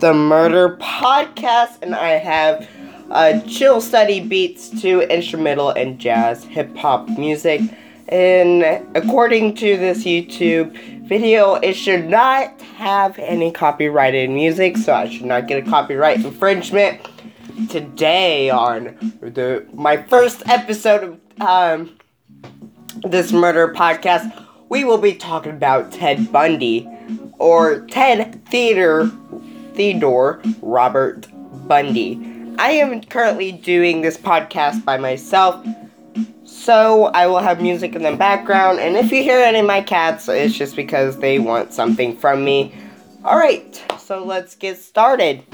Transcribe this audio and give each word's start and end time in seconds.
the 0.00 0.12
Murder 0.12 0.76
Podcast, 0.76 1.78
and 1.80 1.94
I 1.94 2.10
have 2.10 2.68
uh, 3.10 3.40
chill 3.48 3.80
study 3.80 4.20
beats 4.20 4.68
to 4.82 5.00
instrumental 5.10 5.70
and 5.70 5.98
jazz 5.98 6.44
hip 6.44 6.76
hop 6.76 7.08
music. 7.08 7.62
And 8.06 8.62
according 8.94 9.54
to 9.56 9.78
this 9.78 10.04
YouTube 10.04 10.76
video, 11.04 11.54
it 11.56 11.74
should 11.74 12.08
not 12.08 12.60
have 12.76 13.18
any 13.18 13.52
copyrighted 13.52 14.30
music, 14.30 14.76
so 14.76 14.94
I 14.94 15.08
should 15.08 15.26
not 15.26 15.46
get 15.46 15.66
a 15.66 15.70
copyright 15.70 16.24
infringement. 16.24 17.00
Today 17.70 18.50
on 18.50 18.96
the 19.20 19.64
my 19.72 20.02
first 20.02 20.42
episode 20.48 21.20
of 21.38 21.40
um, 21.40 21.96
this 23.04 23.32
murder 23.32 23.72
podcast, 23.72 24.44
we 24.68 24.82
will 24.84 24.98
be 24.98 25.14
talking 25.14 25.52
about 25.52 25.92
Ted 25.92 26.32
Bundy, 26.32 26.88
or 27.38 27.86
Ted 27.86 28.44
Theodore 28.46 29.10
Theodore 29.74 30.42
Robert 30.62 31.28
Bundy. 31.68 32.18
I 32.58 32.70
am 32.70 33.02
currently 33.02 33.52
doing 33.52 34.00
this 34.00 34.16
podcast 34.16 34.84
by 34.84 34.96
myself, 34.96 35.64
so 36.64 37.06
I 37.06 37.26
will 37.26 37.40
have 37.40 37.60
music 37.60 37.94
in 37.94 38.02
the 38.02 38.16
background, 38.16 38.80
and 38.80 38.96
if 38.96 39.12
you 39.12 39.22
hear 39.22 39.38
any 39.38 39.58
of 39.58 39.66
my 39.66 39.82
cats, 39.82 40.28
it's 40.28 40.56
just 40.56 40.74
because 40.76 41.18
they 41.18 41.38
want 41.38 41.74
something 41.74 42.16
from 42.16 42.42
me. 42.42 42.74
Alright, 43.22 43.84
so 43.98 44.24
let's 44.24 44.54
get 44.54 44.78
started. 44.78 45.44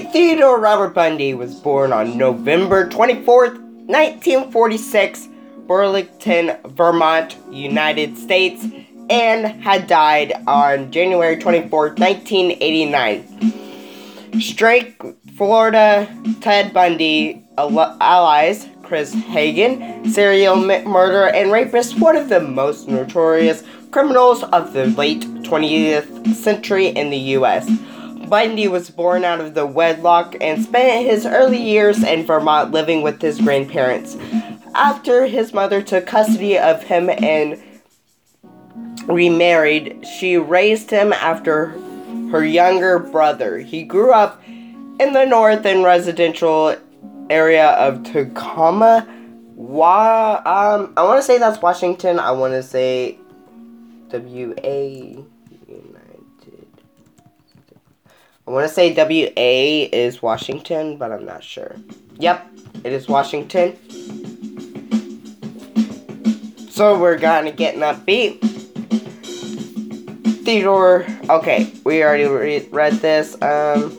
Theodore 0.00 0.58
Robert 0.60 0.94
Bundy 0.94 1.34
was 1.34 1.54
born 1.54 1.92
on 1.92 2.18
November 2.18 2.88
24th, 2.88 3.60
1946, 3.86 5.28
Burlington, 5.66 6.56
Vermont, 6.66 7.36
United 7.50 8.18
States, 8.18 8.64
and 9.08 9.46
had 9.62 9.86
died 9.86 10.34
on 10.46 10.90
January 10.90 11.36
24th, 11.36 11.98
1989. 11.98 14.40
Strake, 14.40 15.00
Florida, 15.36 16.06
Ted 16.40 16.74
Bundy, 16.74 17.44
allies, 17.56 18.68
Chris 18.82 19.14
Hagen, 19.14 20.10
serial 20.10 20.56
murderer 20.56 21.28
and 21.28 21.50
rapist, 21.50 21.98
one 21.98 22.16
of 22.16 22.28
the 22.28 22.40
most 22.40 22.88
notorious 22.88 23.62
criminals 23.90 24.42
of 24.44 24.74
the 24.74 24.86
late 24.88 25.20
20th 25.20 26.34
century 26.34 26.88
in 26.88 27.08
the 27.10 27.16
U.S. 27.16 27.66
Bundy 28.28 28.68
was 28.68 28.90
born 28.90 29.24
out 29.24 29.40
of 29.40 29.54
the 29.54 29.66
wedlock 29.66 30.36
and 30.40 30.62
spent 30.62 31.06
his 31.06 31.24
early 31.24 31.62
years 31.62 32.02
in 32.02 32.26
Vermont 32.26 32.72
living 32.72 33.02
with 33.02 33.22
his 33.22 33.40
grandparents. 33.40 34.16
After 34.74 35.26
his 35.26 35.52
mother 35.52 35.80
took 35.80 36.06
custody 36.06 36.58
of 36.58 36.82
him 36.82 37.08
and 37.08 37.62
remarried, 39.06 40.04
she 40.06 40.36
raised 40.36 40.90
him 40.90 41.12
after 41.12 41.68
her 42.30 42.44
younger 42.44 42.98
brother. 42.98 43.58
He 43.58 43.84
grew 43.84 44.12
up 44.12 44.42
in 44.46 45.12
the 45.12 45.24
north 45.24 45.64
and 45.64 45.84
residential 45.84 46.76
area 47.30 47.68
of 47.70 48.02
Tacoma. 48.02 49.06
Wa- 49.54 50.42
um, 50.44 50.92
I 50.96 51.04
want 51.04 51.18
to 51.18 51.22
say 51.22 51.38
that's 51.38 51.62
Washington. 51.62 52.18
I 52.18 52.32
want 52.32 52.52
to 52.52 52.62
say 52.62 53.18
W 54.08 54.54
A 54.62 55.24
I 58.46 58.50
want 58.52 58.68
to 58.68 58.72
say 58.72 58.94
W 58.94 59.28
A 59.36 59.82
is 59.84 60.22
Washington, 60.22 60.96
but 60.98 61.10
I'm 61.10 61.24
not 61.24 61.42
sure. 61.42 61.74
Yep, 62.18 62.46
it 62.84 62.92
is 62.92 63.08
Washington. 63.08 63.76
So 66.70 66.98
we're 66.98 67.18
gonna 67.18 67.52
get 67.52 67.74
an 67.74 67.80
upbeat. 67.80 68.40
Theodore. 70.44 71.06
Okay, 71.28 71.72
we 71.84 72.04
already 72.04 72.24
re- 72.26 72.68
read 72.70 72.92
this. 72.94 73.36
Um. 73.42 73.98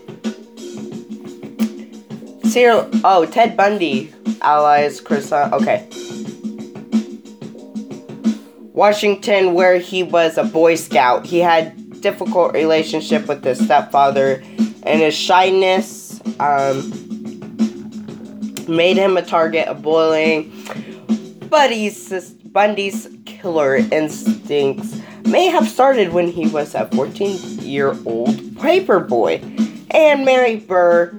Serial. 2.45 2.89
Oh, 3.03 3.25
Ted 3.29 3.57
Bundy. 3.57 4.13
Allies. 4.41 5.01
Chris. 5.01 5.31
uh, 5.33 5.49
Okay. 5.53 5.87
Washington, 8.73 9.55
where 9.55 9.77
he 9.79 10.03
was 10.03 10.37
a 10.37 10.43
Boy 10.43 10.75
Scout. 10.75 11.25
He 11.25 11.39
had 11.39 11.86
difficult 12.01 12.53
relationship 12.53 13.27
with 13.27 13.43
his 13.43 13.59
stepfather, 13.63 14.43
and 14.83 15.01
his 15.01 15.15
shyness 15.15 16.21
um, 16.39 16.91
made 18.67 18.97
him 18.97 19.17
a 19.17 19.21
target 19.21 19.67
of 19.67 19.81
bullying. 19.81 20.51
Buddy's 21.49 22.31
Bundy's 22.31 23.07
killer 23.25 23.75
instincts 23.75 24.99
may 25.25 25.47
have 25.47 25.67
started 25.67 26.13
when 26.13 26.27
he 26.27 26.47
was 26.47 26.73
a 26.73 26.85
14-year-old 26.85 28.57
paper 28.59 28.99
boy, 28.99 29.41
and 29.91 30.25
Mary 30.25 30.55
Burr, 30.57 31.09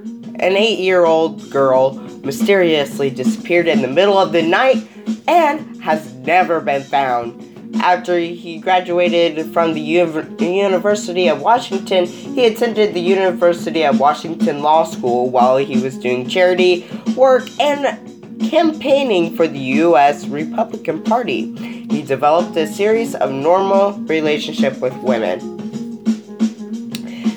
an 0.41 0.57
eight-year-old 0.57 1.51
girl, 1.51 1.93
mysteriously 2.25 3.11
disappeared 3.11 3.69
in 3.69 3.83
the 3.83 3.89
middle 3.89 4.19
of 4.19 4.33
the 4.33 4.43
night 4.43 4.87
and 5.29 5.81
has 5.83 6.13
never 6.15 6.61
been 6.61 6.83
found. 6.83 7.48
After 7.81 8.19
he 8.19 8.59
graduated 8.59 9.53
from 9.53 9.75
the 9.75 9.81
Uni- 9.81 10.57
University 10.59 11.29
of 11.29 11.41
Washington, 11.41 12.07
he 12.07 12.47
attended 12.47 12.93
the 12.93 13.01
University 13.01 13.85
of 13.85 14.01
Washington 14.01 14.63
Law 14.63 14.85
School 14.85 15.31
while 15.31 15.57
he 15.57 15.79
was 15.79 15.97
doing 15.97 16.29
charity 16.29 16.89
work 17.17 17.49
and 17.61 18.51
campaigning 18.51 19.35
for 19.37 19.47
the 19.47 19.59
U.S. 19.59 20.27
Republican 20.27 21.03
Party. 21.03 21.55
He 21.89 22.03
developed 22.03 22.57
a 22.57 22.67
series 22.67 23.15
of 23.15 23.31
normal 23.31 23.93
relationship 24.01 24.79
with 24.79 24.95
women. 24.97 25.39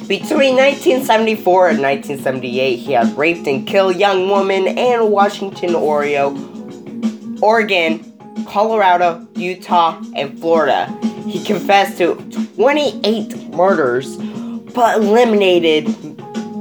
Between 0.08 0.58
1974 0.58 1.69
and 1.69 1.81
1978, 1.81 2.75
he 2.75 2.91
had 2.91 3.18
raped 3.18 3.47
and 3.47 3.66
killed 3.66 3.96
young 3.96 4.29
women 4.29 4.68
in 4.68 5.09
Washington, 5.09 5.69
Oreo, 5.69 7.41
Oregon, 7.41 8.11
Colorado, 8.52 9.26
Utah, 9.36 9.98
and 10.14 10.38
Florida. 10.38 10.86
He 11.26 11.42
confessed 11.42 11.98
to 12.00 12.16
28 12.58 13.50
murders, 13.54 14.18
but 14.74 14.98
eliminated, 14.98 15.88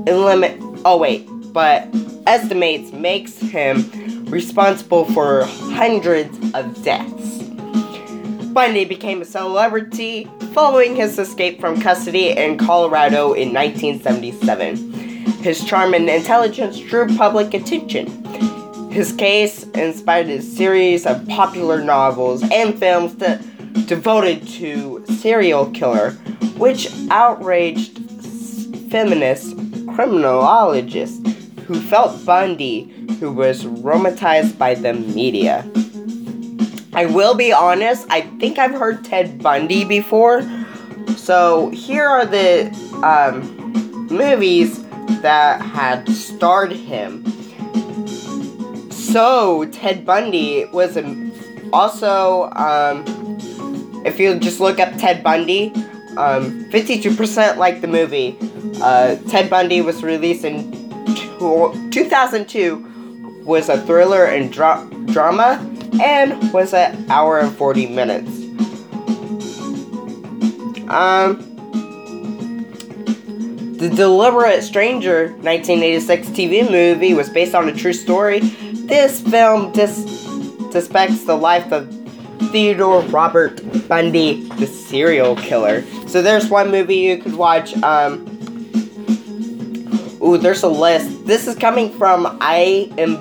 eliminate. 0.07 0.63
Oh 0.85 0.99
wait, 0.99 1.27
but 1.53 1.89
estimates 2.29 2.93
makes 2.93 3.37
him 3.39 4.25
responsible 4.27 5.05
for 5.07 5.45
hundreds 5.45 6.39
of 6.55 6.81
deaths. 6.85 7.43
Bundy 8.53 8.85
became 8.85 9.21
a 9.23 9.25
celebrity 9.25 10.31
following 10.53 10.95
his 10.95 11.19
escape 11.19 11.61
from 11.61 11.81
custody 11.81 12.31
in 12.31 12.57
Colorado 12.57 13.33
in 13.33 13.53
1977. 13.53 14.93
His 15.43 15.65
charm 15.65 15.95
and 15.95 16.09
intelligence 16.09 16.79
drew 16.79 17.09
public 17.17 17.53
attention. 17.53 18.20
His 18.91 19.13
case 19.13 19.63
inspired 19.69 20.29
a 20.29 20.43
series 20.43 21.07
of 21.07 21.27
popular 21.29 21.83
novels 21.83 22.43
and 22.51 22.77
films 22.77 23.15
that 23.17 23.41
devoted 23.87 24.47
to 24.49 25.05
serial 25.07 25.71
killer, 25.71 26.11
which 26.59 26.91
outraged 27.09 27.99
feminist 28.91 29.57
criminologists 29.95 31.21
who 31.67 31.81
felt 31.81 32.25
Bundy, 32.27 32.93
who 33.21 33.33
was 33.33 33.65
romanticized 33.65 34.59
by 34.59 34.75
the 34.75 34.93
media. 34.93 35.65
I 36.93 37.07
will 37.07 37.37
be 37.37 37.53
honest, 37.53 38.07
I 38.11 38.23
think 38.41 38.59
I've 38.59 38.73
heard 38.73 39.05
Ted 39.05 39.41
Bundy 39.41 39.85
before. 39.85 40.43
So 41.17 41.71
here 41.71 42.09
are 42.09 42.27
the 42.27 42.67
um, 43.05 44.09
movies 44.09 44.85
that 45.23 45.63
had 45.63 46.09
starred 46.09 46.73
him. 46.73 47.25
So 49.11 49.67
Ted 49.73 50.07
Bundy 50.07 50.67
was 50.67 50.97
a, 50.97 51.03
also, 51.73 52.49
um, 52.51 53.05
if 54.05 54.21
you 54.21 54.39
just 54.39 54.61
look 54.61 54.79
up 54.79 54.97
Ted 54.99 55.25
Bundy, 55.25 55.73
um, 56.17 56.65
52% 56.71 57.57
like 57.57 57.81
the 57.81 57.89
movie. 57.89 58.39
Uh, 58.81 59.17
Ted 59.29 59.51
Bundy 59.51 59.81
was 59.81 60.05
released 60.05 60.45
in 60.45 60.71
tw- 61.17 61.93
2002, 61.93 63.43
was 63.45 63.69
a 63.69 63.81
thriller 63.83 64.27
and 64.27 64.53
dra- 64.53 64.89
drama, 65.07 65.59
and 66.01 66.53
was 66.53 66.73
an 66.73 67.11
hour 67.11 67.41
and 67.41 67.53
40 67.57 67.87
minutes. 67.87 68.31
Um, 70.89 71.47
the 73.77 73.89
Deliberate 73.89 74.63
Stranger 74.63 75.29
1986 75.43 76.29
TV 76.29 76.71
movie 76.71 77.15
was 77.15 77.29
based 77.29 77.57
on 77.57 77.69
a 77.69 77.75
true 77.75 77.93
story. 77.93 78.41
This 78.91 79.21
film 79.21 79.71
dis- 79.71 80.05
suspects 80.73 81.23
the 81.23 81.37
life 81.37 81.71
of 81.71 81.89
Theodore 82.51 83.03
Robert 83.03 83.63
Bundy, 83.87 84.43
the 84.59 84.67
serial 84.67 85.37
killer. 85.37 85.85
So 86.09 86.21
there's 86.23 86.51
one 86.51 86.73
movie 86.73 86.97
you 86.97 87.19
could 87.19 87.37
watch. 87.37 87.73
Um, 87.85 88.27
ooh, 90.21 90.39
there's 90.39 90.65
a 90.65 90.69
list. 90.69 91.25
This 91.25 91.47
is 91.47 91.55
coming 91.55 91.93
from 91.93 92.27
IM, 92.43 93.17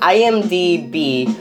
imdb.com. 0.00 1.32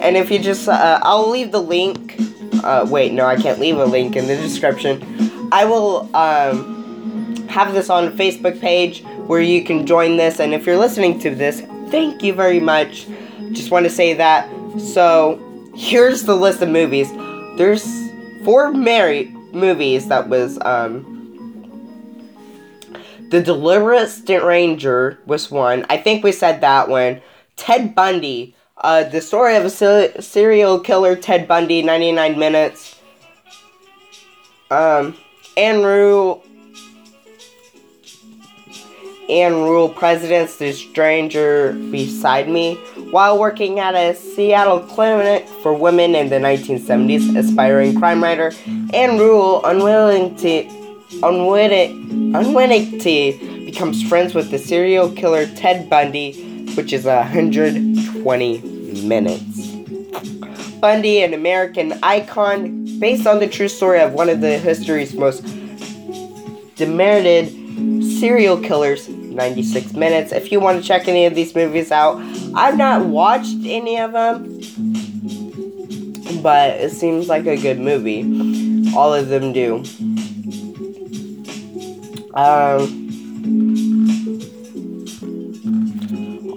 And 0.00 0.16
if 0.16 0.30
you 0.30 0.38
just, 0.38 0.68
uh, 0.70 1.00
I'll 1.02 1.28
leave 1.28 1.52
the 1.52 1.60
link. 1.60 2.18
Uh, 2.64 2.86
wait, 2.88 3.12
no, 3.12 3.26
I 3.26 3.36
can't 3.36 3.60
leave 3.60 3.76
a 3.76 3.84
link 3.84 4.16
in 4.16 4.26
the 4.26 4.36
description. 4.36 5.50
I 5.52 5.66
will 5.66 6.08
um, 6.16 7.46
have 7.48 7.74
this 7.74 7.90
on 7.90 8.16
Facebook 8.16 8.58
page 8.58 9.04
where 9.28 9.40
you 9.40 9.62
can 9.62 9.86
join 9.86 10.16
this. 10.16 10.40
And 10.40 10.52
if 10.52 10.66
you're 10.66 10.78
listening 10.78 11.18
to 11.20 11.34
this, 11.34 11.60
thank 11.90 12.22
you 12.22 12.32
very 12.32 12.58
much. 12.58 13.06
Just 13.52 13.70
want 13.70 13.84
to 13.84 13.90
say 13.90 14.14
that. 14.14 14.50
So 14.80 15.70
here's 15.76 16.24
the 16.24 16.34
list 16.34 16.62
of 16.62 16.68
movies. 16.70 17.12
There's 17.56 17.84
four 18.44 18.72
married 18.72 19.32
movies 19.52 20.08
that 20.08 20.28
was 20.28 20.58
um, 20.62 21.14
the 23.30 23.42
Deliberate 23.42 24.08
Stint 24.08 24.44
Ranger 24.44 25.18
was 25.26 25.50
one. 25.50 25.84
I 25.90 25.98
think 25.98 26.24
we 26.24 26.32
said 26.32 26.62
that 26.62 26.88
one. 26.88 27.20
Ted 27.56 27.94
Bundy. 27.94 28.54
Uh, 28.78 29.04
the 29.04 29.20
story 29.20 29.56
of 29.56 29.64
a 29.64 29.70
se- 29.70 30.14
serial 30.20 30.78
killer, 30.80 31.16
Ted 31.16 31.46
Bundy, 31.48 31.82
99 31.82 32.38
minutes. 32.38 32.98
Um, 34.70 35.16
Rule. 35.56 36.44
Anne 39.28 39.52
Rule 39.52 39.90
President's 39.90 40.56
The 40.56 40.72
Stranger 40.72 41.74
Beside 41.90 42.48
Me. 42.48 42.76
While 43.10 43.38
working 43.38 43.78
at 43.78 43.94
a 43.94 44.14
Seattle 44.14 44.80
clinic 44.80 45.46
for 45.62 45.74
women 45.74 46.14
in 46.14 46.30
the 46.30 46.36
1970s, 46.36 47.36
aspiring 47.36 47.98
crime 47.98 48.22
writer, 48.22 48.52
Anne 48.94 49.18
Rule, 49.18 49.62
unwilling 49.66 50.34
to 50.36 50.66
unwitting, 51.22 52.34
unwitting 52.34 52.98
becomes 53.66 54.02
friends 54.08 54.34
with 54.34 54.50
the 54.50 54.58
serial 54.58 55.12
killer 55.12 55.46
Ted 55.46 55.90
Bundy, 55.90 56.64
which 56.74 56.94
is 56.94 57.04
120 57.04 58.58
minutes. 59.06 59.68
Bundy, 60.80 61.22
an 61.22 61.34
American 61.34 61.98
icon, 62.02 62.98
based 62.98 63.26
on 63.26 63.40
the 63.40 63.46
true 63.46 63.68
story 63.68 64.00
of 64.00 64.14
one 64.14 64.30
of 64.30 64.40
the 64.40 64.56
history's 64.56 65.12
most 65.12 65.44
demerited 66.76 67.52
serial 68.18 68.58
killers, 68.58 69.08
96 69.38 69.94
minutes. 69.94 70.32
If 70.32 70.52
you 70.52 70.60
want 70.60 70.82
to 70.82 70.86
check 70.86 71.08
any 71.08 71.24
of 71.24 71.34
these 71.34 71.54
movies 71.54 71.90
out, 71.90 72.20
I've 72.54 72.76
not 72.76 73.06
watched 73.06 73.64
any 73.64 73.96
of 73.98 74.12
them, 74.12 74.58
but 76.42 76.70
it 76.70 76.90
seems 76.90 77.28
like 77.28 77.46
a 77.46 77.56
good 77.56 77.78
movie. 77.78 78.22
All 78.94 79.14
of 79.14 79.28
them 79.28 79.52
do. 79.52 79.84
Um. 82.34 83.06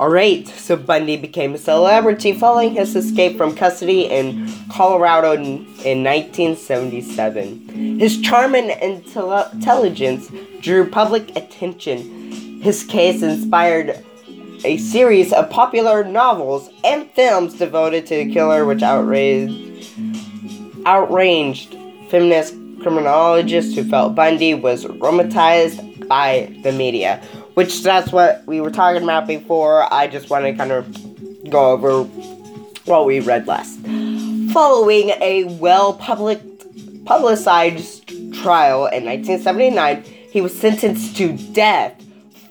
Alright, 0.01 0.47
so 0.47 0.75
Bundy 0.75 1.15
became 1.15 1.53
a 1.53 1.59
celebrity 1.59 2.33
following 2.33 2.73
his 2.73 2.95
escape 2.95 3.37
from 3.37 3.55
custody 3.55 4.05
in 4.05 4.51
Colorado 4.71 5.33
in, 5.33 5.67
in 5.85 6.03
1977. 6.03 7.99
His 7.99 8.19
charm 8.19 8.55
and 8.55 8.71
intel- 8.71 9.53
intelligence 9.53 10.31
drew 10.61 10.89
public 10.89 11.35
attention. 11.35 12.21
His 12.61 12.83
case 12.83 13.23
inspired 13.23 14.03
a 14.63 14.77
series 14.77 15.33
of 15.33 15.49
popular 15.49 16.03
novels 16.03 16.69
and 16.83 17.09
films 17.11 17.55
devoted 17.55 18.05
to 18.05 18.23
the 18.23 18.31
killer, 18.31 18.65
which 18.65 18.83
outraged, 18.83 19.89
outraged 20.85 21.75
feminist 22.09 22.53
criminologists 22.81 23.73
who 23.73 23.83
felt 23.83 24.13
Bundy 24.13 24.53
was 24.53 24.85
romanticized 24.85 26.07
by 26.07 26.55
the 26.61 26.71
media. 26.71 27.19
Which 27.55 27.81
that's 27.81 28.11
what 28.11 28.45
we 28.45 28.61
were 28.61 28.69
talking 28.69 29.01
about 29.01 29.25
before. 29.25 29.91
I 29.91 30.05
just 30.05 30.29
want 30.29 30.45
to 30.45 30.53
kind 30.53 30.71
of 30.71 31.49
go 31.49 31.71
over 31.71 32.03
what 32.85 33.07
we 33.07 33.21
read 33.21 33.47
last. 33.47 33.79
Following 34.53 35.09
a 35.19 35.45
well 35.59 35.93
public 35.95 36.39
publicized 37.05 38.07
trial 38.35 38.85
in 38.85 39.03
1979, 39.05 40.03
he 40.03 40.41
was 40.41 40.57
sentenced 40.57 41.17
to 41.17 41.35
death 41.53 42.00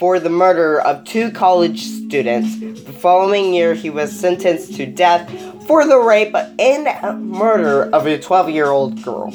for 0.00 0.18
the 0.18 0.30
murder 0.30 0.80
of 0.80 1.04
two 1.04 1.30
college 1.30 1.82
students. 1.82 2.58
The 2.58 2.92
following 2.92 3.52
year, 3.52 3.74
he 3.74 3.90
was 3.90 4.10
sentenced 4.18 4.74
to 4.76 4.86
death 4.86 5.30
for 5.66 5.86
the 5.86 5.98
rape 5.98 6.34
and 6.58 7.30
murder 7.30 7.82
of 7.94 8.06
a 8.06 8.18
12 8.18 8.48
year 8.48 8.68
old 8.68 9.02
girl. 9.02 9.30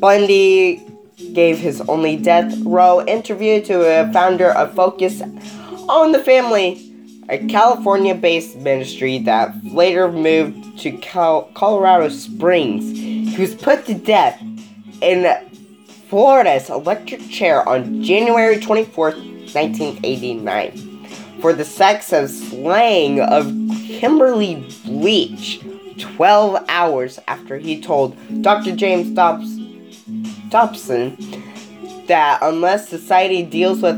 Bundy 0.00 0.84
gave 1.32 1.58
his 1.58 1.80
only 1.82 2.16
death 2.16 2.52
row 2.64 3.06
interview 3.06 3.62
to 3.66 3.82
a 3.82 4.12
founder 4.12 4.50
of 4.50 4.74
Focus 4.74 5.22
on 5.22 6.10
the 6.10 6.18
Family, 6.18 6.92
a 7.28 7.38
California 7.46 8.16
based 8.16 8.56
ministry 8.56 9.20
that 9.20 9.54
later 9.64 10.10
moved 10.10 10.76
to 10.80 10.98
Colorado 10.98 12.08
Springs. 12.08 12.82
He 12.98 13.40
was 13.40 13.54
put 13.54 13.86
to 13.86 13.94
death 13.94 14.42
in 15.00 15.22
Florida's 16.14 16.70
electric 16.70 17.28
chair 17.28 17.68
on 17.68 18.00
January 18.00 18.58
24th, 18.58 19.16
1989, 19.52 21.08
for 21.40 21.52
the 21.52 21.64
sex 21.64 22.12
of 22.12 22.30
slaying 22.30 23.18
of 23.18 23.46
Kimberly 23.88 24.64
Bleach 24.84 25.60
12 25.98 26.66
hours 26.68 27.18
after 27.26 27.58
he 27.58 27.80
told 27.80 28.16
Dr. 28.42 28.76
James 28.76 29.10
Dobson 29.10 29.90
that 32.06 32.38
unless 32.42 32.88
society 32.88 33.42
deals 33.42 33.82
with 33.82 33.96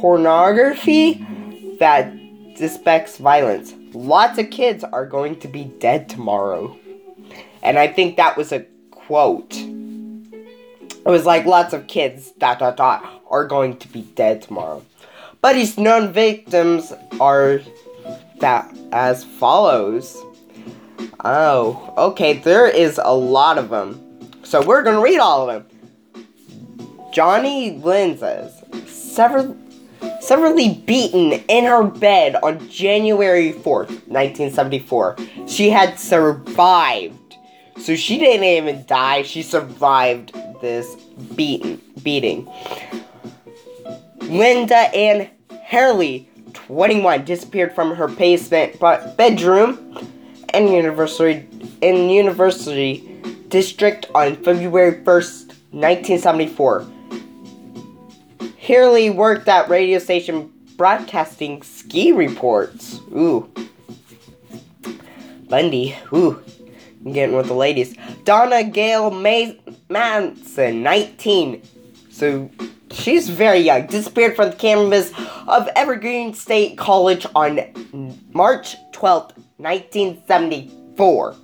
pornography 0.00 1.22
that 1.80 2.10
depicts 2.56 3.18
violence, 3.18 3.74
lots 3.92 4.38
of 4.38 4.48
kids 4.48 4.84
are 4.84 5.04
going 5.04 5.38
to 5.40 5.48
be 5.48 5.64
dead 5.64 6.08
tomorrow. 6.08 6.74
And 7.62 7.78
I 7.78 7.88
think 7.88 8.16
that 8.16 8.38
was 8.38 8.52
a 8.52 8.60
quote. 8.90 9.54
It 11.04 11.10
was 11.10 11.24
like 11.24 11.46
lots 11.46 11.72
of 11.72 11.86
kids 11.86 12.32
dot 12.32 12.58
dot 12.58 12.76
dot 12.76 13.22
are 13.30 13.46
going 13.46 13.76
to 13.78 13.88
be 13.88 14.02
dead 14.02 14.42
tomorrow. 14.42 14.84
But 15.40 15.56
his 15.56 15.78
known 15.78 16.12
victims 16.12 16.92
are 17.20 17.60
that 18.40 18.76
as 18.92 19.24
follows. 19.24 20.16
Oh, 21.24 21.94
okay, 21.96 22.34
there 22.34 22.66
is 22.66 23.00
a 23.02 23.14
lot 23.14 23.58
of 23.58 23.70
them. 23.70 24.04
So 24.42 24.64
we're 24.64 24.82
gonna 24.82 25.00
read 25.00 25.18
all 25.18 25.48
of 25.48 25.68
them. 25.68 26.24
Johnny 27.12 27.72
Lindsay, 27.72 28.50
sever- 28.86 29.56
severely 30.20 30.74
beaten 30.86 31.32
in 31.48 31.64
her 31.64 31.84
bed 31.84 32.36
on 32.42 32.68
January 32.68 33.52
4th, 33.52 33.90
1974. 34.08 35.16
She 35.46 35.70
had 35.70 35.98
survived. 35.98 37.36
So 37.78 37.94
she 37.94 38.18
didn't 38.18 38.44
even 38.44 38.84
die, 38.86 39.22
she 39.22 39.42
survived 39.42 40.32
this 40.60 40.94
beaten 41.34 41.80
beating. 42.02 42.50
Linda 44.22 44.76
Ann 44.94 45.30
Hurley, 45.66 46.28
21, 46.52 47.24
disappeared 47.24 47.74
from 47.74 47.94
her 47.94 48.08
basement 48.08 48.78
but 48.78 49.16
bedroom 49.16 50.08
and 50.50 50.70
university 50.70 51.46
in 51.80 52.10
University 52.10 53.04
District 53.48 54.06
on 54.14 54.36
February 54.36 55.02
1st, 55.04 55.48
1974. 55.72 56.86
Hurley 58.66 59.08
worked 59.08 59.48
at 59.48 59.68
radio 59.68 59.98
station 59.98 60.52
broadcasting 60.76 61.62
ski 61.62 62.12
reports. 62.12 63.00
Ooh. 63.12 63.50
Bundy. 65.48 65.96
Ooh. 66.12 66.42
I'm 67.04 67.12
getting 67.12 67.34
with 67.34 67.46
the 67.46 67.54
ladies. 67.54 67.96
Donna 68.24 68.64
Gail 68.64 69.10
May- 69.10 69.58
Manson, 69.88 70.82
19. 70.82 71.62
So 72.10 72.50
she's 72.90 73.30
very 73.30 73.60
young. 73.60 73.86
Disappeared 73.86 74.34
from 74.36 74.50
the 74.50 74.56
campus 74.56 75.12
of 75.46 75.66
Evergreen 75.76 76.34
State 76.34 76.76
College 76.76 77.24
on 77.34 77.60
March 78.32 78.76
12th, 78.92 79.32
1974. 79.56 81.34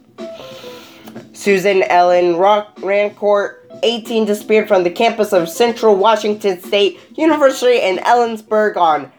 Susan 1.33 1.83
Ellen 1.85 2.37
Rock 2.37 2.77
Rancourt, 2.77 3.61
18, 3.83 4.27
disappeared 4.27 4.69
from 4.69 4.83
the 4.83 4.91
campus 4.91 5.33
of 5.33 5.49
Central 5.49 5.97
Washington 5.97 6.61
State 6.61 7.01
University 7.17 7.81
in 7.81 7.97
Ellensburg 7.99 8.77
on 8.77 9.11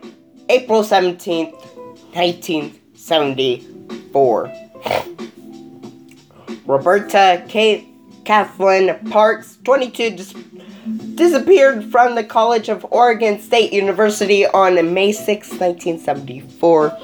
April 0.49 0.83
17th, 0.83 1.53
1974. 2.13 4.51
Roberta 6.65 7.43
Kate 7.47 7.87
Kathleen 8.25 8.97
Parks, 9.11 9.57
22, 9.63 10.09
dis- 10.15 10.33
disappeared 11.13 11.85
from 11.91 12.15
the 12.15 12.23
College 12.23 12.69
of 12.69 12.85
Oregon 12.89 13.39
State 13.39 13.71
University 13.71 14.45
on 14.47 14.93
May 14.93 15.11
6, 15.11 15.27
1974. 15.51 16.97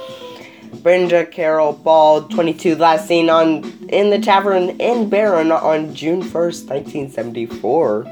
Brenda 0.82 1.26
Carol 1.28 1.74
Ball, 1.74 2.24
22, 2.24 2.76
last 2.76 3.08
seen 3.08 3.30
on 3.30 3.64
in 3.90 4.10
the 4.10 4.20
tavern 4.20 4.70
in 4.82 5.10
Barron 5.10 5.52
on 5.52 5.94
June 5.94 6.24
1st, 6.24 7.14
1974. 7.14 8.12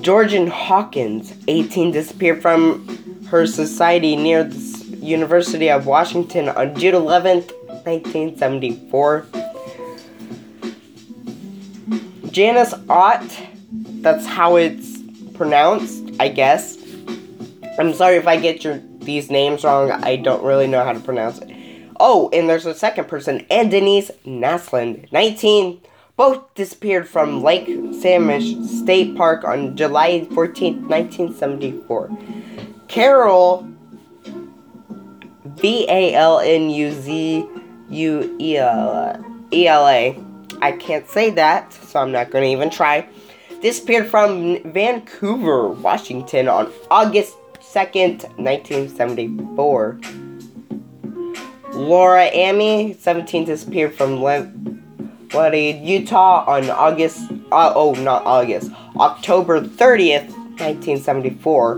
Georgann 0.00 0.46
Hawkins, 0.46 1.34
18, 1.48 1.90
disappeared 1.90 2.40
from 2.42 2.86
her 3.30 3.46
society 3.46 4.14
near 4.16 4.44
the 4.44 4.74
University 4.98 5.70
of 5.70 5.86
Washington 5.86 6.50
on 6.50 6.78
June 6.78 6.94
11th, 6.94 7.50
1974. 7.84 9.26
Janice 12.34 12.74
Ott, 12.88 13.46
that's 14.02 14.26
how 14.26 14.56
it's 14.56 14.98
pronounced, 15.34 16.02
I 16.18 16.26
guess. 16.26 16.76
I'm 17.78 17.94
sorry 17.94 18.16
if 18.16 18.26
I 18.26 18.36
get 18.36 18.64
your 18.64 18.82
these 18.98 19.30
names 19.30 19.62
wrong. 19.62 19.92
I 19.92 20.16
don't 20.16 20.42
really 20.42 20.66
know 20.66 20.82
how 20.84 20.92
to 20.92 20.98
pronounce 20.98 21.38
it. 21.38 21.56
Oh, 22.00 22.28
and 22.32 22.48
there's 22.48 22.66
a 22.66 22.74
second 22.74 23.06
person, 23.06 23.46
and 23.50 23.70
Denise 23.70 24.10
Naslund, 24.26 25.12
19. 25.12 25.80
Both 26.16 26.52
disappeared 26.56 27.08
from 27.08 27.40
Lake 27.40 27.68
Samish 27.68 28.66
State 28.66 29.16
Park 29.16 29.44
on 29.44 29.76
July 29.76 30.24
14, 30.24 30.88
1974. 30.88 32.18
Carol, 32.88 33.68
V 35.44 35.86
A 35.88 36.14
L 36.14 36.40
N 36.40 36.68
U 36.68 36.90
Z 36.90 37.48
U 37.90 38.36
E 38.40 38.56
L 38.56 39.24
E 39.52 39.68
L 39.68 39.86
A. 39.86 40.33
I 40.64 40.72
can't 40.72 41.06
say 41.06 41.28
that, 41.28 41.74
so 41.74 42.00
I'm 42.00 42.10
not 42.10 42.30
going 42.30 42.42
to 42.42 42.50
even 42.50 42.70
try. 42.70 43.06
Disappeared 43.60 44.06
from 44.06 44.62
Vancouver, 44.72 45.68
Washington 45.68 46.48
on 46.48 46.72
August 46.90 47.36
2nd, 47.60 48.22
1974. 48.38 50.00
Laura 51.74 52.24
Aime, 52.24 52.94
17, 52.94 53.44
disappeared 53.44 53.94
from 53.94 54.22
Le- 54.22 54.50
Bloody, 55.28 55.78
Utah 55.84 56.46
on 56.46 56.70
August, 56.70 57.30
uh, 57.52 57.74
oh, 57.74 57.92
not 57.96 58.24
August, 58.24 58.70
October 58.96 59.60
30th, 59.60 60.30
1974. 60.60 61.74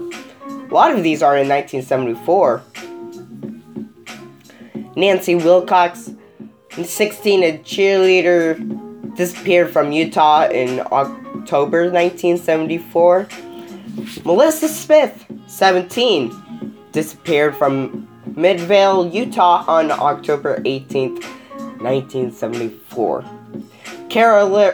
A 0.46 0.72
lot 0.72 0.92
of 0.92 1.02
these 1.02 1.24
are 1.24 1.36
in 1.36 1.48
1974. 1.48 2.62
Nancy 4.94 5.34
Wilcox, 5.34 6.12
16, 6.84 7.42
a 7.42 7.58
cheerleader, 7.58 9.16
disappeared 9.16 9.70
from 9.70 9.92
Utah 9.92 10.48
in 10.48 10.80
October 10.92 11.90
1974. 11.90 13.28
Melissa 14.24 14.68
Smith, 14.68 15.24
17, 15.46 16.76
disappeared 16.92 17.56
from 17.56 18.06
Midvale, 18.36 19.08
Utah 19.08 19.64
on 19.66 19.90
October 19.90 20.58
18th, 20.60 21.22
1974. 21.80 23.24
Kara 24.08 24.44
La- 24.44 24.72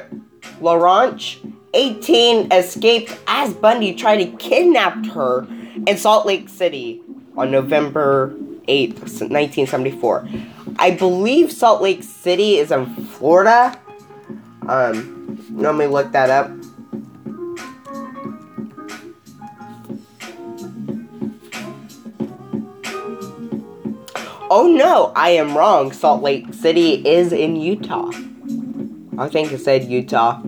Laranche, 0.61 1.38
18, 1.75 2.52
escaped 2.52 3.16
as 3.26 3.54
Bundy 3.54 3.94
tried 3.94 4.18
to 4.18 4.37
kidnap 4.37 5.06
her 5.06 5.47
in 5.87 5.97
Salt 5.97 6.26
Lake 6.26 6.49
City 6.49 7.00
on 7.37 7.50
November 7.50 8.35
8th, 8.68 9.00
1974. 9.00 10.28
I 10.82 10.90
believe 10.90 11.52
Salt 11.52 11.80
Lake 11.80 12.02
City 12.02 12.56
is 12.56 12.72
in 12.72 12.86
Florida. 13.06 13.78
Um, 14.66 15.38
let 15.52 15.76
me 15.76 15.86
look 15.86 16.10
that 16.10 16.28
up. 16.28 16.50
Oh 24.50 24.74
no, 24.76 25.12
I 25.14 25.30
am 25.30 25.56
wrong. 25.56 25.92
Salt 25.92 26.20
Lake 26.20 26.52
City 26.52 26.94
is 27.06 27.32
in 27.32 27.54
Utah. 27.54 28.10
I 29.18 29.28
think 29.28 29.52
it 29.52 29.60
said 29.60 29.84
Utah. 29.84 30.42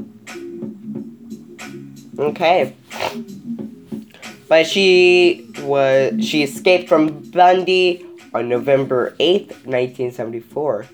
Okay. 2.18 2.74
But 4.48 4.66
she 4.66 5.48
was 5.60 6.26
she 6.26 6.42
escaped 6.42 6.88
from 6.88 7.20
Bundy 7.30 8.04
on 8.34 8.48
November 8.48 9.14
8th, 9.20 9.64
1974. 9.64 10.86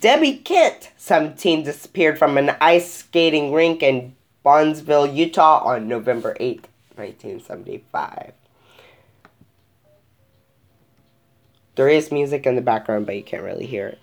Debbie 0.00 0.38
Kent, 0.38 0.92
17, 0.96 1.64
disappeared 1.64 2.18
from 2.18 2.38
an 2.38 2.56
ice 2.60 2.92
skating 2.92 3.52
rink 3.52 3.82
in 3.82 4.14
Bondsville, 4.44 5.12
Utah 5.12 5.64
on 5.64 5.88
November 5.88 6.36
8th, 6.38 6.66
1975. 6.94 8.32
There 11.74 11.88
is 11.88 12.12
music 12.12 12.46
in 12.46 12.54
the 12.54 12.62
background, 12.62 13.06
but 13.06 13.16
you 13.16 13.22
can't 13.22 13.42
really 13.42 13.66
hear 13.66 13.88
it. 13.88 13.98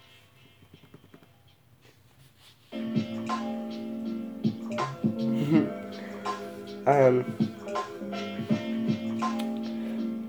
um, 6.86 7.24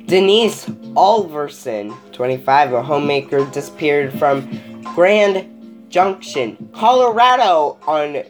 Denise 0.06 0.68
Alverson, 0.96 1.94
25, 2.12 2.72
a 2.72 2.82
homemaker, 2.82 3.44
disappeared 3.46 4.12
from 4.18 4.48
Grand 4.94 5.86
Junction, 5.88 6.68
Colorado 6.74 7.78
on 7.86 8.22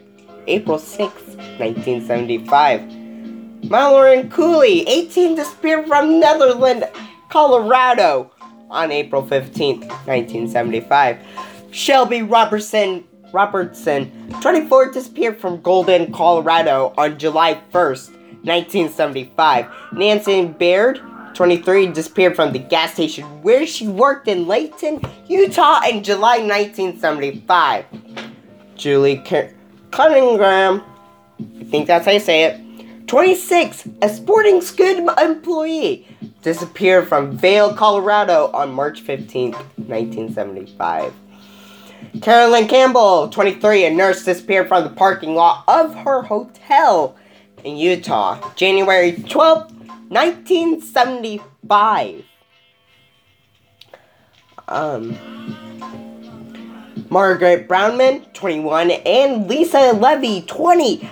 April 0.46 0.78
6, 0.78 1.12
1975. 1.58 3.04
Mallory 3.70 4.24
Cooley, 4.24 4.86
18, 4.86 5.36
disappeared 5.36 5.86
from 5.86 6.20
Nederland, 6.20 6.90
Colorado 7.30 8.30
on 8.70 8.90
April 8.90 9.26
15, 9.26 9.80
1975. 9.80 11.18
Shelby 11.70 12.22
Robertson 12.22 13.04
Robertson, 13.34 14.30
24, 14.40 14.92
disappeared 14.92 15.40
from 15.40 15.60
Golden, 15.60 16.12
Colorado 16.12 16.94
on 16.96 17.18
July 17.18 17.60
1st, 17.72 18.10
1975. 18.44 19.66
Nancy 19.92 20.46
Baird, 20.46 21.00
23, 21.34 21.88
disappeared 21.88 22.36
from 22.36 22.52
the 22.52 22.58
gas 22.58 22.94
station 22.94 23.24
where 23.42 23.66
she 23.66 23.88
worked 23.88 24.28
in 24.28 24.46
Layton, 24.46 25.00
Utah 25.28 25.80
in 25.88 26.02
July 26.02 26.38
1975. 26.38 27.84
Julie 28.76 29.22
Cunningham, 29.90 30.82
I 31.60 31.64
think 31.64 31.86
that's 31.86 32.06
how 32.06 32.12
you 32.12 32.20
say 32.20 32.44
it, 32.44 33.06
26, 33.06 33.88
a 34.02 34.08
sporting 34.08 34.62
good 34.76 35.08
employee, 35.20 36.06
disappeared 36.42 37.08
from 37.08 37.36
Vail, 37.36 37.74
Colorado 37.74 38.50
on 38.52 38.72
March 38.72 39.04
15th, 39.04 39.56
1975. 39.76 41.12
Carolyn 42.22 42.68
Campbell, 42.68 43.28
23, 43.28 43.86
a 43.86 43.90
nurse, 43.90 44.24
disappeared 44.24 44.68
from 44.68 44.84
the 44.84 44.90
parking 44.90 45.34
lot 45.34 45.64
of 45.68 45.94
her 45.96 46.22
hotel 46.22 47.16
in 47.64 47.76
Utah, 47.76 48.52
January 48.54 49.12
12th, 49.12 49.73
1975. 50.14 52.24
Um, 54.68 55.18
Margaret 57.10 57.66
Brownman, 57.66 58.24
21, 58.32 58.92
and 58.92 59.48
Lisa 59.48 59.90
Levy, 59.92 60.42
20, 60.42 61.08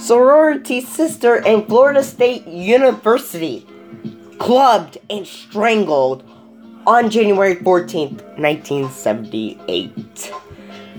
sorority 0.00 0.80
sister 0.80 1.36
in 1.36 1.64
Florida 1.66 2.02
State 2.02 2.44
University, 2.48 3.64
clubbed 4.40 4.98
and 5.08 5.24
strangled 5.24 6.28
on 6.88 7.10
January 7.10 7.54
14th, 7.54 8.20
1978. 8.36 10.32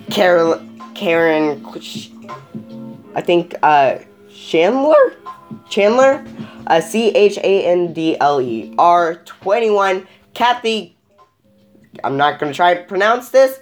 Carol, 0.09 0.61
Karen, 0.95 1.65
I 3.13 3.21
think, 3.21 3.55
uh, 3.61 3.97
Chandler? 4.33 5.17
Chandler? 5.69 6.25
Uh, 6.67 6.81
C 6.81 7.09
H 7.09 7.37
A 7.37 7.65
N 7.65 7.93
D 7.93 8.17
L 8.19 8.41
E 8.41 8.73
R 8.77 9.15
21. 9.15 10.07
Kathy, 10.33 10.95
I'm 12.03 12.17
not 12.17 12.39
going 12.39 12.51
to 12.51 12.55
try 12.55 12.73
to 12.73 12.83
pronounce 12.83 13.29
this, 13.29 13.59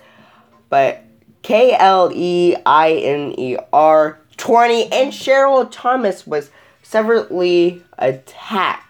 but 0.69 1.03
K 1.41 1.75
L 1.77 2.11
E 2.13 2.55
I 2.65 2.91
N 2.91 3.37
E 3.37 3.57
R 3.71 4.19
20. 4.37 4.91
And 4.91 5.11
Cheryl 5.11 5.67
Thomas 5.69 6.25
was 6.25 6.49
severely 6.81 7.83
attacked 7.97 8.83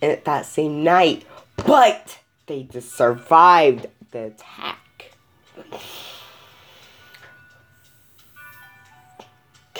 that 0.00 0.46
same 0.46 0.84
night, 0.84 1.24
but 1.56 2.18
they 2.46 2.64
just 2.64 2.94
survived 2.94 3.86
the 4.10 4.26
attack. 4.26 5.12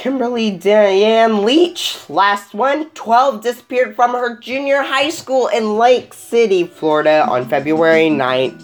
Kimberly 0.05 0.51
Diane 0.51 1.47
Leach, 1.47 1.97
last 2.11 2.53
one, 2.53 2.91
12, 2.91 3.41
disappeared 3.41 3.97
from 3.97 4.13
her 4.13 4.37
junior 4.37 4.83
high 4.83 5.09
school 5.09 5.47
in 5.47 5.79
Lake 5.79 6.13
City, 6.13 6.65
Florida 6.65 7.27
on 7.27 7.49
February 7.49 8.11
9th, 8.11 8.61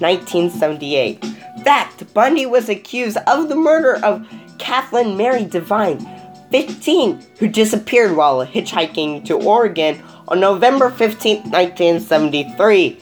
1978. 0.00 1.24
fact, 1.64 2.14
Bundy 2.14 2.46
was 2.46 2.68
accused 2.68 3.18
of 3.26 3.48
the 3.48 3.56
murder 3.56 3.96
of 4.04 4.24
Kathleen 4.60 5.16
Mary 5.16 5.44
Devine, 5.44 5.98
15, 6.52 7.20
who 7.40 7.48
disappeared 7.48 8.14
while 8.14 8.46
hitchhiking 8.46 9.24
to 9.24 9.34
Oregon 9.34 10.00
on 10.28 10.38
November 10.38 10.90
15, 10.90 11.38
1973. 11.38 13.00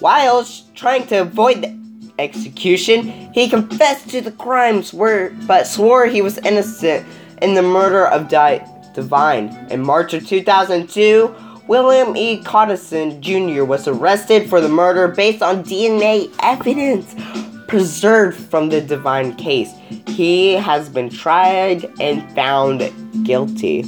While 0.00 0.44
trying 0.74 1.06
to 1.06 1.20
avoid 1.20 1.62
the 1.62 1.83
execution, 2.18 3.32
he 3.32 3.48
confessed 3.48 4.08
to 4.10 4.20
the 4.20 4.32
crimes 4.32 4.92
were, 4.92 5.32
but 5.46 5.66
swore 5.66 6.06
he 6.06 6.22
was 6.22 6.38
innocent 6.38 7.06
in 7.42 7.54
the 7.54 7.62
murder 7.62 8.06
of 8.06 8.28
Di- 8.28 8.66
Devine. 8.94 9.48
In 9.70 9.82
March 9.82 10.14
of 10.14 10.26
2002, 10.26 11.34
William 11.66 12.16
E. 12.16 12.42
Cottison 12.42 13.20
Jr. 13.22 13.64
was 13.64 13.88
arrested 13.88 14.48
for 14.48 14.60
the 14.60 14.68
murder 14.68 15.08
based 15.08 15.42
on 15.42 15.64
DNA 15.64 16.32
evidence 16.40 17.14
preserved 17.66 18.38
from 18.50 18.68
the 18.68 18.80
Devine 18.80 19.34
case. 19.36 19.72
He 20.08 20.52
has 20.52 20.88
been 20.88 21.08
tried 21.08 21.90
and 22.00 22.30
found 22.34 22.80
guilty. 23.24 23.80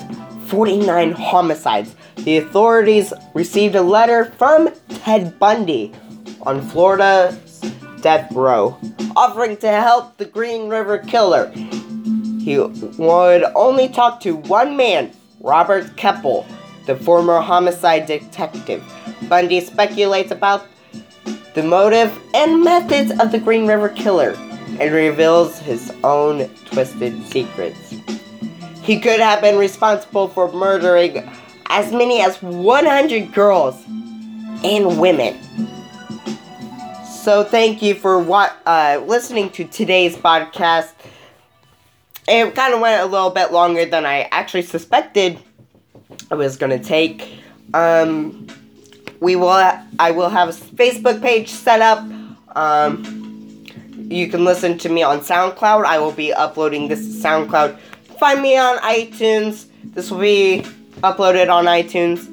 49 0.48 1.14
homicides. 1.14 1.96
The 2.18 2.38
authorities 2.38 3.14
received 3.34 3.76
a 3.76 3.82
letter 3.82 4.26
from 4.38 4.70
Ted 4.90 5.40
Bundy 5.40 5.94
on 6.42 6.62
Florida's 6.62 7.62
death 8.02 8.30
row, 8.34 8.78
offering 9.16 9.56
to 9.58 9.70
help 9.70 10.18
the 10.18 10.26
Green 10.26 10.68
River 10.68 10.98
Killer. 10.98 11.54
He 12.44 12.58
would 12.58 13.44
only 13.56 13.88
talk 13.88 14.20
to 14.22 14.36
one 14.36 14.76
man, 14.76 15.12
Robert 15.42 15.96
Keppel, 15.96 16.46
the 16.88 16.96
former 16.96 17.40
homicide 17.40 18.08
detective. 18.08 18.84
Bundy 19.30 19.60
speculates 19.62 20.32
about 20.32 20.66
the 21.54 21.62
motive 21.62 22.18
and 22.34 22.64
methods 22.64 23.12
of 23.20 23.32
the 23.32 23.38
Green 23.38 23.68
River 23.68 23.90
Killer 23.90 24.34
and 24.80 24.92
reveals 24.92 25.60
his 25.60 25.94
own 26.04 26.50
twisted 26.66 27.24
secrets. 27.28 27.94
He 28.82 29.00
could 29.00 29.20
have 29.20 29.42
been 29.42 29.60
responsible 29.60 30.28
for 30.28 30.52
murdering 30.52 31.30
as 31.68 31.92
many 31.92 32.22
as 32.22 32.42
100 32.42 33.34
girls 33.34 33.76
and 34.64 35.00
women. 35.00 35.40
So 37.06 37.44
thank 37.44 37.84
you 37.84 37.94
for 37.94 38.18
what 38.18 38.58
uh, 38.66 39.04
listening 39.06 39.52
to 39.52 39.66
today's 39.66 40.16
podcast. 40.16 40.94
It 42.28 42.56
kind 42.56 42.74
of 42.74 42.80
went 42.80 43.02
a 43.02 43.06
little 43.06 43.32
bit 43.32 43.52
longer 43.52 43.86
than 43.86 44.06
I 44.06 44.28
actually 44.32 44.62
suspected 44.64 45.40
it 46.30 46.36
was 46.36 46.58
gonna 46.58 46.80
take. 46.80 47.40
Um, 47.74 48.48
we 49.20 49.36
will. 49.36 49.50
I 50.00 50.12
will 50.12 50.30
have 50.30 50.50
a 50.50 50.54
Facebook 50.54 51.22
page 51.22 51.50
set 51.50 51.82
up. 51.82 52.00
Um, 52.56 53.66
you 54.10 54.28
can 54.30 54.44
listen 54.44 54.78
to 54.80 54.90
me 54.90 55.04
on 55.04 55.22
SoundCloud. 55.22 55.86
I 55.86 56.00
will 56.00 56.12
be 56.12 56.34
uploading 56.34 56.88
this 56.88 57.00
to 57.00 57.28
SoundCloud. 57.28 57.78
Find 58.20 58.42
me 58.42 58.58
on 58.58 58.78
iTunes. 58.80 59.68
This 59.84 60.12
will 60.12 60.20
be 60.20 60.64
uploaded 61.02 61.50
on 61.50 61.66
iTunes. 61.66 62.28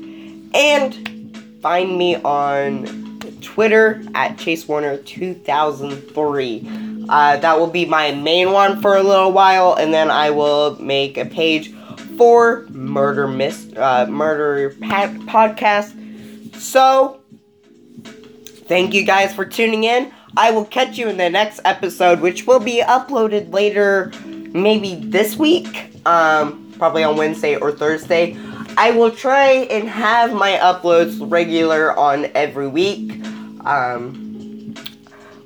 And 0.55 1.37
find 1.61 1.97
me 1.97 2.17
on 2.17 3.19
Twitter 3.43 4.03
at 4.15 4.39
Chase 4.39 4.67
Warner 4.67 4.97
2003. 4.97 6.88
Uh, 7.09 7.37
that 7.39 7.59
will 7.59 7.71
be 7.71 7.85
my 7.85 8.13
main 8.13 8.53
one 8.53 8.81
for 8.81 8.97
a 8.97 9.03
little 9.03 9.33
while, 9.33 9.75
and 9.75 9.93
then 9.93 10.11
I 10.11 10.31
will 10.31 10.77
make 10.81 11.17
a 11.17 11.25
page 11.25 11.73
for 12.17 12.67
Murder 12.71 13.27
Miss 13.29 13.73
uh, 13.77 14.07
Murder 14.07 14.75
pa- 14.81 15.15
Podcast. 15.27 15.95
So, 16.57 17.21
thank 18.67 18.93
you 18.93 19.05
guys 19.05 19.35
for 19.35 19.45
tuning 19.45 19.85
in. 19.85 20.13
I 20.37 20.51
will 20.51 20.65
catch 20.65 20.99
you 20.99 21.09
in 21.09 21.17
the 21.17 21.31
next 21.31 21.61
episode, 21.65 22.21
which 22.21 22.47
will 22.47 22.61
be 22.61 22.83
uploaded 22.83 23.53
later, 23.53 24.13
maybe 24.27 24.97
this 24.97 25.37
week, 25.37 25.91
um, 26.07 26.73
probably 26.77 27.05
on 27.05 27.17
Wednesday 27.17 27.57
or 27.57 27.73
Thursday. 27.73 28.37
I 28.77 28.91
will 28.91 29.11
try 29.11 29.51
and 29.71 29.89
have 29.89 30.33
my 30.33 30.53
uploads 30.53 31.19
regular 31.31 31.97
on 31.99 32.27
every 32.35 32.69
week. 32.69 33.25
Um, 33.65 34.28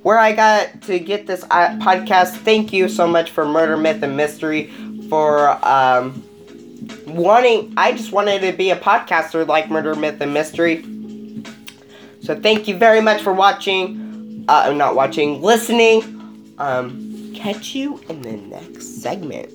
where 0.02 0.18
I 0.18 0.32
got 0.32 0.82
to 0.82 0.98
get 0.98 1.26
this 1.26 1.44
uh, 1.44 1.76
podcast, 1.78 2.36
thank 2.38 2.72
you 2.72 2.88
so 2.88 3.06
much 3.06 3.30
for 3.30 3.46
Murder, 3.46 3.76
Myth, 3.76 4.02
and 4.02 4.16
Mystery 4.16 4.70
for 5.08 5.50
um, 5.66 6.22
wanting. 7.06 7.72
I 7.76 7.92
just 7.92 8.12
wanted 8.12 8.40
to 8.42 8.52
be 8.52 8.70
a 8.70 8.76
podcaster 8.76 9.46
like 9.46 9.70
Murder, 9.70 9.94
Myth, 9.94 10.20
and 10.20 10.34
Mystery. 10.34 10.82
So 12.22 12.38
thank 12.38 12.68
you 12.68 12.76
very 12.76 13.00
much 13.00 13.22
for 13.22 13.32
watching. 13.32 14.44
Uh, 14.48 14.72
not 14.72 14.94
watching, 14.94 15.40
listening. 15.40 16.54
Um, 16.58 17.32
catch 17.34 17.74
you 17.74 18.00
in 18.08 18.22
the 18.22 18.32
next 18.32 19.02
segment. 19.02 19.50